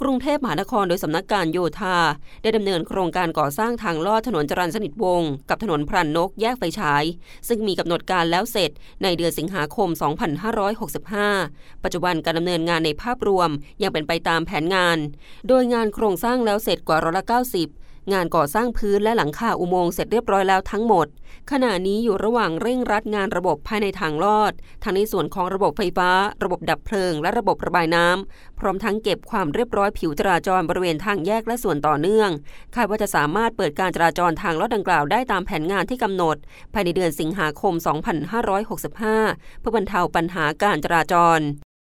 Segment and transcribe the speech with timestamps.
[0.00, 1.96] กรุงเทพมหานครโดยสำนักการโยธา
[2.42, 7.04] ได้ดำเนินโครงการก่อสร้างทางลอดถนนจรัญสนิทวงศ์กับถนนพรานนกแยกไฟฉาย
[7.48, 8.70] ซึ่งมีกำหนดการแล้วเสร็จ
[9.02, 9.88] ในเดือนสิงหาคม
[10.66, 13.50] 2565 ปัจจุบันการดำเนินงานในภาพรวม
[13.82, 14.98] ยังเป็นไปตามแผนงาน
[15.48, 21.06] โดยงานโครงสร้างแล้วเสร็จกว่าร้อยละ90 งานก่อสร้างพื้นและหลังคาอุโมงค์เสร็จเรียบร้อยแล้วทั้งหมด
[21.52, 26.10] ขณะนี้อยู่ระหว่างเร่งรัดงานระบบภายในทางลอด ทั้งในส่วนของระบบไฟฟ้า
[26.42, 32.30] ระบบดับเพลิง และระบบระบายน้ำพร้อมทั้งเก็บความเรียบร้อยผิวจราจรบริเวณทางแยกและส่วนต่อเนื่อง
[32.74, 36.36] คาดว่าจะสามารถเปิดการจราจรทางลอดดังกล่าวได้ตามแผนงานที่กำหนด
[36.74, 37.74] ภายในเดือนสิงหาคม
[38.48, 41.40] 2565 เพื่อบรรเทาปัญหาการจราจร